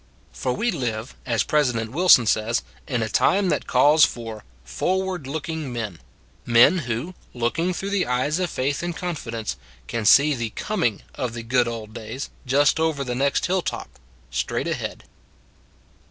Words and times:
For 0.31 0.51
we 0.53 0.71
live, 0.71 1.13
as 1.27 1.43
President 1.43 1.91
Wilson 1.91 2.25
says, 2.25 2.63
in 2.87 3.03
a 3.03 3.07
time 3.07 3.49
that 3.49 3.67
calls 3.67 4.03
for" 4.03 4.43
forward 4.65 5.27
looking 5.27 5.71
men 5.71 5.99
"< 6.25 6.27
men 6.43 6.79
who, 6.89 7.13
looking 7.35 7.71
through 7.71 7.91
the 7.91 8.07
eyes 8.07 8.39
of 8.39 8.49
faith 8.49 8.81
and 8.81 8.95
confidence, 8.97 9.57
can 9.87 10.05
see 10.05 10.33
the 10.33 10.49
coming 10.49 11.03
of 11.13 11.33
the" 11.35 11.43
good 11.53 11.67
old 11.67 11.93
days" 11.93 12.31
just 12.47 12.79
over 12.79 13.03
the 13.03 13.13
next 13.13 13.45
hill 13.45 13.61
top 13.61 13.99
straight 14.31 14.67
ahead. 14.67 15.03